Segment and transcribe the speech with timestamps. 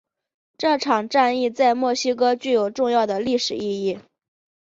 [0.57, 3.99] 这场战役在墨西哥具有重要的历史意义。